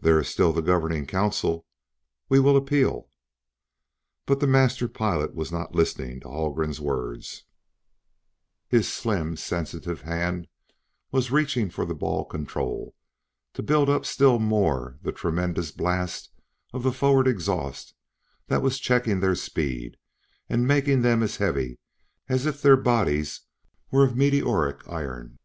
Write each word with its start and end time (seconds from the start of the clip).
"There 0.00 0.18
is 0.18 0.28
still 0.28 0.54
the 0.54 0.62
Governing 0.62 1.04
Council 1.06 1.66
we 2.30 2.40
will 2.40 2.56
appeal" 2.56 3.10
But 4.26 4.40
the 4.40 4.46
master 4.46 4.88
pilot 4.88 5.34
was 5.34 5.52
not 5.52 5.74
listening 5.74 6.20
to 6.20 6.28
Haldgren's 6.28 6.80
words; 6.80 7.44
his 8.66 8.90
slim, 8.90 9.36
sensitive 9.36 10.00
hand 10.00 10.48
was 11.10 11.30
reaching 11.30 11.68
for 11.68 11.84
the 11.84 11.94
ball 11.94 12.24
control 12.24 12.94
to 13.52 13.62
build 13.62 13.90
up 13.90 14.06
still 14.06 14.38
more 14.38 14.98
the 15.02 15.12
tremendous 15.12 15.70
blast 15.70 16.30
of 16.72 16.86
a 16.86 16.90
forward 16.92 17.28
exhaust 17.28 17.92
that 18.46 18.62
was 18.62 18.80
checking 18.80 19.20
their 19.20 19.34
speed 19.34 19.98
and 20.48 20.66
making 20.66 21.02
them 21.02 21.22
as 21.22 21.36
heavy 21.36 21.78
as 22.26 22.46
if 22.46 22.62
their 22.62 22.78
bodies 22.78 23.42
were 23.90 24.02
of 24.04 24.16
meteoric 24.16 24.88
iron. 24.88 25.38